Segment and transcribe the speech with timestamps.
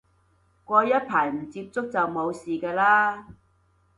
[0.65, 3.25] 過一排唔接觸就冇事嘅喇